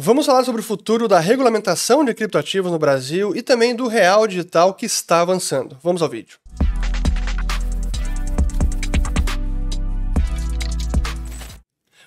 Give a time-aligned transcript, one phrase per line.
[0.00, 4.28] Vamos falar sobre o futuro da regulamentação de criptoativos no Brasil e também do real
[4.28, 5.76] digital que está avançando.
[5.82, 6.38] Vamos ao vídeo.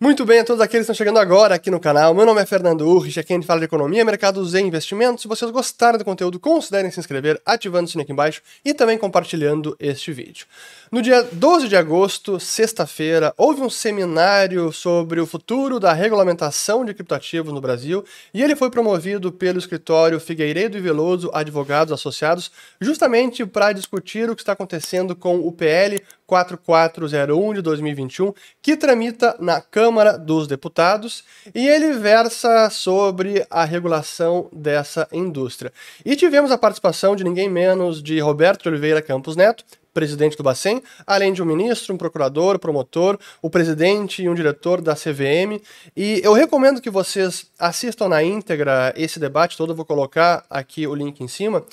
[0.00, 2.14] Muito bem a todos aqueles que estão chegando agora aqui no canal.
[2.14, 5.22] Meu nome é Fernando Urrich, aqui a gente fala de economia, mercados e investimentos.
[5.22, 8.96] Se vocês gostaram do conteúdo, considerem se inscrever, ativando o sininho aqui embaixo e também
[8.96, 10.46] compartilhando este vídeo.
[10.92, 16.94] No dia 12 de agosto, sexta-feira, houve um seminário sobre o futuro da regulamentação de
[16.94, 23.44] criptoativos no Brasil e ele foi promovido pelo escritório Figueiredo e Veloso Advogados Associados, justamente
[23.44, 29.62] para discutir o que está acontecendo com o PL 4401 de 2021, que tramita na
[29.62, 31.24] Câmara dos Deputados
[31.54, 35.72] e ele versa sobre a regulação dessa indústria.
[36.04, 39.64] E tivemos a participação de ninguém menos de Roberto Oliveira Campos Neto,
[39.94, 44.34] presidente do Bacen, além de um ministro, um procurador, um promotor, o presidente e um
[44.34, 45.60] diretor da CVM.
[45.96, 50.86] E eu recomendo que vocês assistam na íntegra esse debate todo, eu vou colocar aqui
[50.86, 51.64] o link em cima.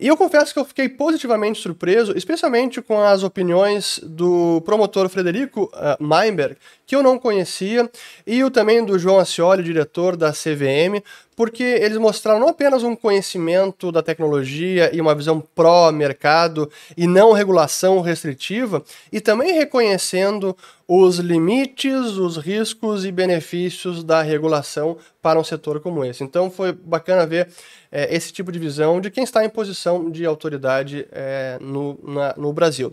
[0.00, 5.64] E eu confesso que eu fiquei positivamente surpreso, especialmente com as opiniões do promotor Frederico
[5.74, 7.90] uh, Meinberg, que eu não conhecia,
[8.24, 11.02] e o também do João Ascioli, diretor da CVM,
[11.38, 17.30] porque eles mostraram não apenas um conhecimento da tecnologia e uma visão pró-mercado e não
[17.30, 20.56] regulação restritiva, e também reconhecendo
[20.88, 26.24] os limites, os riscos e benefícios da regulação para um setor como esse.
[26.24, 27.48] Então foi bacana ver
[27.92, 32.34] é, esse tipo de visão de quem está em posição de autoridade é, no, na,
[32.36, 32.92] no Brasil.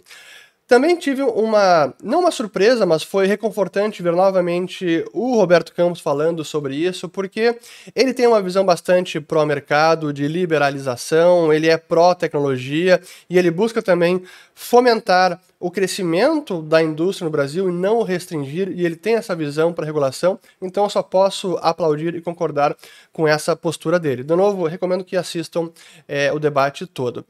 [0.68, 6.44] Também tive uma, não uma surpresa, mas foi reconfortante ver novamente o Roberto Campos falando
[6.44, 7.56] sobre isso, porque
[7.96, 13.00] ele tem uma visão bastante pró-mercado, de liberalização, ele é pró-tecnologia
[13.30, 14.24] e ele busca também
[14.56, 19.72] fomentar o crescimento da indústria no Brasil e não restringir, e ele tem essa visão
[19.72, 22.76] para regulação, então eu só posso aplaudir e concordar
[23.14, 24.24] com essa postura dele.
[24.24, 25.70] De novo, recomendo que assistam
[26.08, 27.24] é, o debate todo.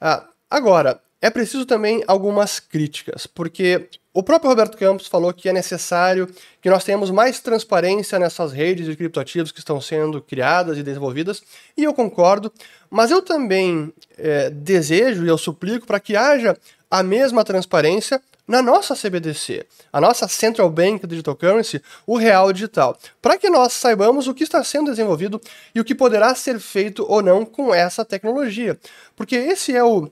[0.00, 5.52] Ah, agora, é preciso também algumas críticas, porque o próprio Roberto Campos falou que é
[5.52, 6.28] necessário
[6.60, 11.42] que nós tenhamos mais transparência nessas redes de criptoativos que estão sendo criadas e desenvolvidas,
[11.76, 12.52] e eu concordo,
[12.90, 16.56] mas eu também é, desejo e eu suplico para que haja
[16.90, 22.98] a mesma transparência na nossa CBDC, a nossa Central Bank Digital Currency, o real digital,
[23.22, 25.40] para que nós saibamos o que está sendo desenvolvido
[25.72, 28.76] e o que poderá ser feito ou não com essa tecnologia.
[29.14, 30.10] Porque esse é o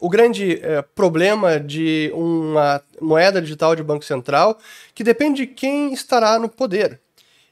[0.00, 4.58] o grande é, problema de uma moeda digital de Banco Central
[4.94, 7.00] que depende de quem estará no poder.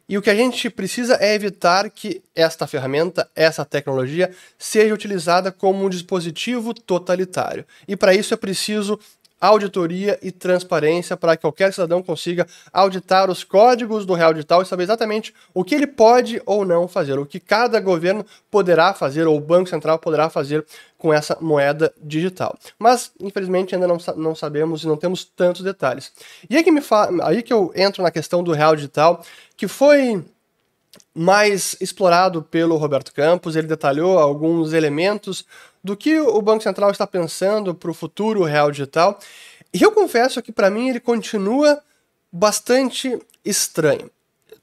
[0.08, 5.50] E o que a gente precisa é evitar que esta ferramenta, essa tecnologia, seja utilizada
[5.50, 7.64] como um dispositivo totalitário.
[7.88, 8.98] E para isso é preciso
[9.42, 14.66] auditoria e transparência para que qualquer cidadão consiga auditar os códigos do real digital e
[14.66, 19.26] saber exatamente o que ele pode ou não fazer, o que cada governo poderá fazer
[19.26, 20.64] ou o Banco Central poderá fazer
[20.96, 22.56] com essa moeda digital.
[22.78, 26.12] Mas, infelizmente, ainda não, não sabemos e não temos tantos detalhes.
[26.48, 26.80] E aí que, me
[27.24, 29.24] aí que eu entro na questão do real digital,
[29.56, 30.24] que foi
[31.14, 35.44] mais explorado pelo Roberto Campos, ele detalhou alguns elementos
[35.84, 39.18] do que o Banco Central está pensando para o futuro real digital.
[39.74, 41.82] E eu confesso que para mim ele continua
[42.30, 44.10] bastante estranho.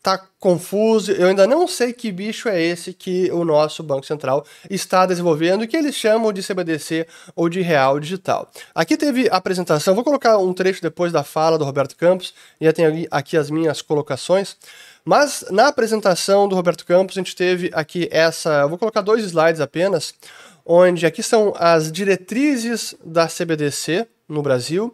[0.02, 4.46] Tá confuso, eu ainda não sei que bicho é esse que o nosso Banco Central
[4.70, 7.06] está desenvolvendo que eles chamam de CBDC
[7.36, 8.50] ou de real digital.
[8.74, 12.66] Aqui teve a apresentação, vou colocar um trecho depois da fala do Roberto Campos, e
[12.66, 14.56] já tenho aqui as minhas colocações.
[15.04, 18.66] Mas na apresentação do Roberto Campos, a gente teve aqui essa.
[18.68, 20.14] Vou colocar dois slides apenas,
[20.66, 24.92] onde aqui são as diretrizes da CBDC no Brasil,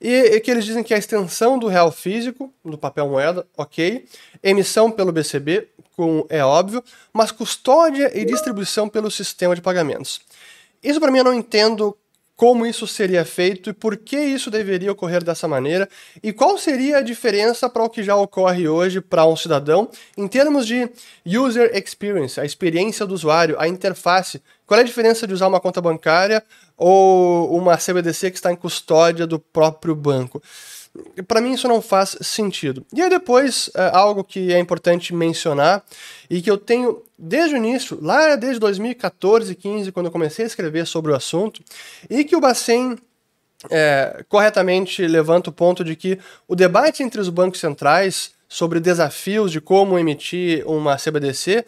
[0.00, 4.06] e, e, que eles dizem que a extensão do real físico, do papel moeda, ok,
[4.42, 6.82] emissão pelo BCB, com, é óbvio,
[7.12, 10.20] mas custódia e distribuição pelo sistema de pagamentos.
[10.82, 11.96] Isso para mim eu não entendo
[12.36, 15.88] como isso seria feito e por que isso deveria ocorrer dessa maneira
[16.22, 20.28] e qual seria a diferença para o que já ocorre hoje para um cidadão em
[20.28, 20.88] termos de
[21.24, 24.42] user experience, a experiência do usuário, a interface.
[24.66, 26.44] Qual é a diferença de usar uma conta bancária
[26.76, 30.42] ou uma CBDC que está em custódia do próprio banco?
[31.26, 32.84] Para mim isso não faz sentido.
[32.92, 35.84] E aí depois, é, algo que é importante mencionar
[36.28, 40.48] e que eu tenho desde o início, lá desde 2014, 15, quando eu comecei a
[40.48, 41.62] escrever sobre o assunto,
[42.10, 42.96] e que o Bacen
[43.70, 49.50] é, corretamente levanta o ponto de que o debate entre os bancos centrais sobre desafios
[49.50, 51.64] de como emitir uma CBDC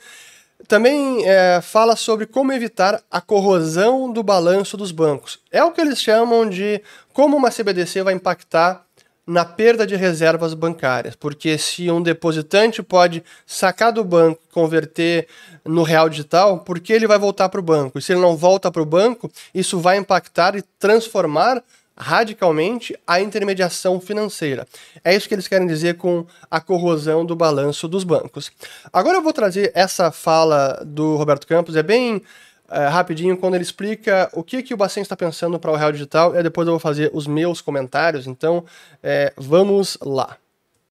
[0.66, 5.38] também é, fala sobre como evitar a corrosão do balanço dos bancos.
[5.52, 6.82] É o que eles chamam de
[7.12, 8.84] como uma CBDC vai impactar
[9.28, 15.28] na perda de reservas bancárias, porque se um depositante pode sacar do banco e converter
[15.66, 17.98] no real digital, por que ele vai voltar para o banco?
[17.98, 21.62] E se ele não volta para o banco, isso vai impactar e transformar
[21.94, 24.66] radicalmente a intermediação financeira.
[25.04, 28.50] É isso que eles querem dizer com a corrosão do balanço dos bancos.
[28.90, 32.22] Agora eu vou trazer essa fala do Roberto Campos, é bem
[32.70, 35.92] é, rapidinho quando ele explica o que, que o Bacen está pensando para o Real
[35.92, 38.26] Digital e depois eu vou fazer os meus comentários.
[38.26, 38.64] Então,
[39.02, 40.36] é, vamos lá.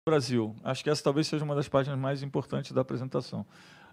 [0.06, 0.56] Brasil.
[0.63, 3.45] Acho que essa talvez seja uma das páginas mais importantes da apresentação.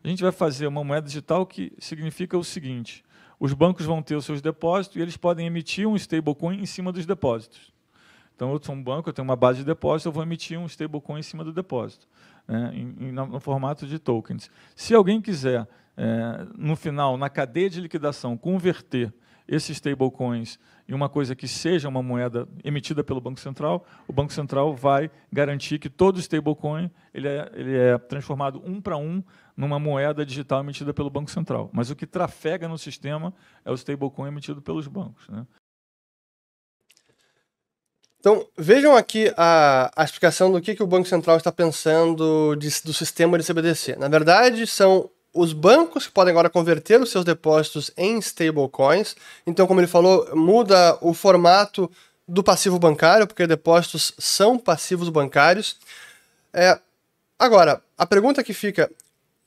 [0.02, 3.05] A gente vai fazer uma moeda digital que significa o seguinte:
[3.38, 6.90] os bancos vão ter os seus depósitos e eles podem emitir um stablecoin em cima
[6.90, 7.75] dos depósitos.
[8.34, 10.67] Então, eu sou um banco, eu tenho uma base de depósito, eu vou emitir um
[10.67, 12.06] stablecoin em cima do depósito,
[12.46, 14.50] né, em, em, no formato de tokens.
[14.75, 15.66] Se alguém quiser
[15.96, 19.12] é, no final, na cadeia de liquidação, converter
[19.48, 20.58] esses stablecoins
[20.88, 25.10] em uma coisa que seja uma moeda emitida pelo Banco Central, o Banco Central vai
[25.32, 29.22] garantir que todo stablecoin ele é, ele é transformado um para um
[29.56, 31.70] numa moeda digital emitida pelo Banco Central.
[31.72, 33.32] Mas o que trafega no sistema
[33.64, 35.28] é o stablecoin emitido pelos bancos.
[35.28, 35.46] Né?
[38.20, 42.68] Então, vejam aqui a, a explicação do que, que o Banco Central está pensando de,
[42.82, 43.96] do sistema de CBDC.
[43.96, 49.14] Na verdade, são os bancos que podem agora converter os seus depósitos em stablecoins.
[49.46, 51.90] Então, como ele falou, muda o formato
[52.26, 55.76] do passivo bancário, porque depósitos são passivos bancários.
[56.52, 56.78] É,
[57.38, 58.90] agora, a pergunta que fica: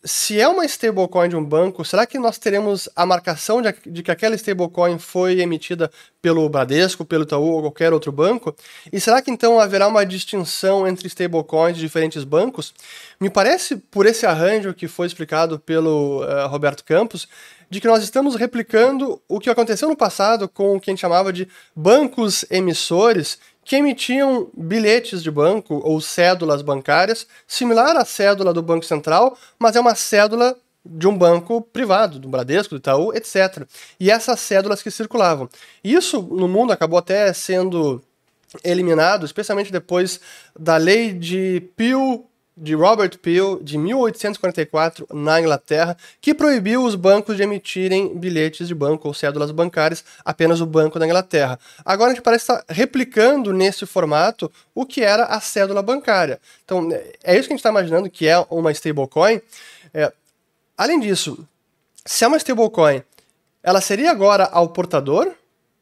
[0.03, 4.01] se é uma stablecoin de um banco, será que nós teremos a marcação de, de,
[4.01, 5.91] que aquela stablecoin foi emitida
[6.21, 8.55] pelo Bradesco, pelo Itaú ou qualquer outro banco?
[8.93, 12.73] E será que então haverá uma distinção entre stablecoins de diferentes bancos?
[13.19, 17.27] Me parece, por esse arranjo que foi explicado pelo uh, Roberto Campos,
[17.69, 21.01] de que nós estamos replicando o que aconteceu no passado com o que a gente
[21.01, 23.37] chamava de bancos emissores,
[23.69, 29.75] que emitiam bilhetes de banco ou cédulas bancárias, similar à cédula do Banco Central, mas
[29.75, 33.67] é uma cédula de um banco privado, do Bradesco, do Itaú, etc.
[33.99, 35.47] E essas cédulas que circulavam.
[35.83, 38.01] Isso no mundo acabou até sendo
[38.63, 40.19] eliminado, especialmente depois
[40.59, 42.27] da lei de Peel
[42.59, 48.75] de Robert Peel, de 1844, na Inglaterra, que proibiu os bancos de emitirem bilhetes de
[48.75, 51.57] banco ou cédulas bancárias, apenas o Banco da Inglaterra.
[51.85, 56.39] Agora a gente parece estar replicando nesse formato o que era a cédula bancária.
[56.65, 56.89] Então,
[57.23, 59.41] é isso que a gente está imaginando que é uma stablecoin.
[59.93, 60.11] É,
[60.77, 61.47] além disso,
[62.05, 63.01] se é uma stablecoin,
[63.63, 65.31] ela seria agora ao portador,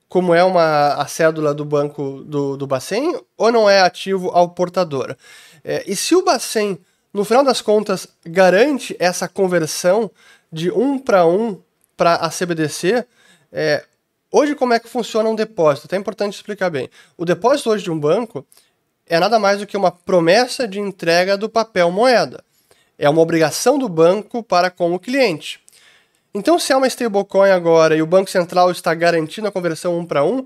[0.09, 4.49] como é uma, a cédula do banco do, do Bacen, ou não é ativo ao
[4.49, 5.15] portador?
[5.63, 6.79] É, e se o Bacen,
[7.13, 10.09] no final das contas, garante essa conversão
[10.51, 11.61] de um para um
[11.95, 13.05] para a CBDC,
[13.51, 13.83] é,
[14.31, 15.93] hoje como é que funciona um depósito?
[15.93, 16.89] É importante explicar bem.
[17.17, 18.45] O depósito hoje de um banco
[19.07, 22.43] é nada mais do que uma promessa de entrega do papel moeda.
[22.97, 25.59] É uma obrigação do banco para com o cliente.
[26.37, 30.05] Então, se é uma stablecoin agora e o Banco Central está garantindo a conversão um
[30.05, 30.45] para um,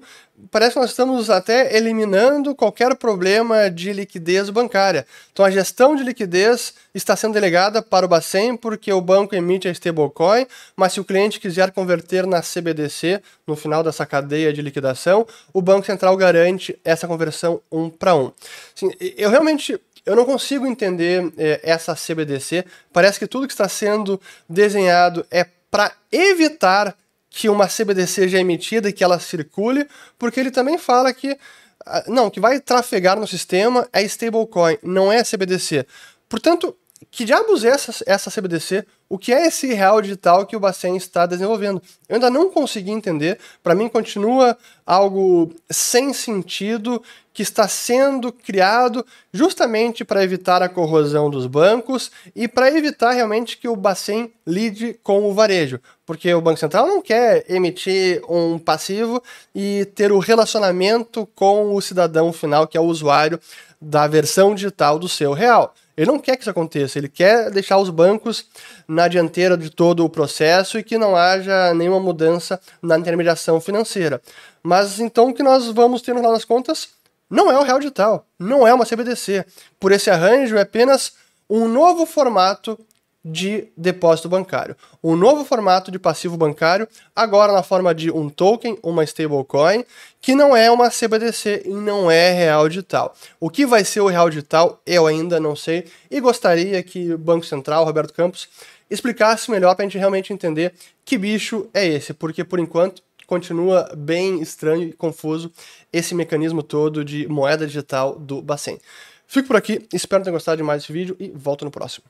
[0.49, 5.05] parece que nós estamos até eliminando qualquer problema de liquidez bancária.
[5.33, 9.67] Então, a gestão de liquidez está sendo delegada para o Bacen porque o banco emite
[9.67, 10.47] a stablecoin,
[10.77, 15.61] mas se o cliente quiser converter na CBDC, no final dessa cadeia de liquidação, o
[15.61, 18.31] Banco Central garante essa conversão um para um.
[18.73, 22.65] Assim, eu realmente eu não consigo entender eh, essa CBDC.
[22.93, 26.95] Parece que tudo que está sendo desenhado é para evitar
[27.29, 29.87] que uma CBDC seja emitida e que ela circule,
[30.19, 31.37] porque ele também fala que
[31.85, 35.87] ah, não, que vai trafegar no sistema é stablecoin, não é CBDC.
[36.27, 36.75] Portanto,
[37.11, 38.85] que diabos é essa, essa CBDC?
[39.09, 41.81] O que é esse real digital que o Bacen está desenvolvendo?
[42.07, 43.37] Eu ainda não consegui entender.
[43.61, 47.03] Para mim, continua algo sem sentido
[47.33, 53.57] que está sendo criado justamente para evitar a corrosão dos bancos e para evitar realmente
[53.57, 55.81] que o Bacen lide com o varejo.
[56.05, 59.21] Porque o Banco Central não quer emitir um passivo
[59.53, 63.37] e ter o relacionamento com o cidadão final, que é o usuário
[63.81, 65.75] da versão digital do seu real.
[65.95, 68.45] Ele não quer que isso aconteça, ele quer deixar os bancos
[68.87, 74.21] na dianteira de todo o processo e que não haja nenhuma mudança na intermediação financeira.
[74.63, 76.89] Mas então o que nós vamos ter no final das contas
[77.29, 79.45] não é o real digital, não é uma CBDC.
[79.79, 81.13] Por esse arranjo é apenas
[81.49, 82.79] um novo formato
[83.23, 84.75] de depósito bancário.
[85.03, 89.85] Um novo formato de passivo bancário, agora na forma de um token, uma stablecoin,
[90.19, 93.15] que não é uma CBDC e não é real digital.
[93.39, 97.17] O que vai ser o real digital, eu ainda não sei e gostaria que o
[97.17, 98.49] Banco Central, Roberto Campos,
[98.89, 100.73] explicasse melhor para a gente realmente entender
[101.05, 105.49] que bicho é esse, porque por enquanto continua bem estranho e confuso
[105.93, 108.77] esse mecanismo todo de moeda digital do Bacen.
[109.25, 112.03] Fico por aqui, espero ter gostado de mais esse vídeo e volto no próximo.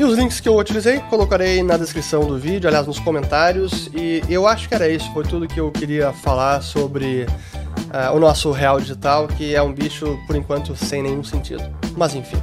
[0.00, 3.90] E os links que eu utilizei colocarei na descrição do vídeo, aliás, nos comentários.
[3.92, 8.18] E eu acho que era isso, foi tudo que eu queria falar sobre uh, o
[8.18, 11.70] nosso real digital, que é um bicho, por enquanto, sem nenhum sentido.
[11.98, 12.38] Mas enfim.